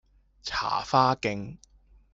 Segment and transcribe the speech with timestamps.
[0.41, 1.59] 茶花徑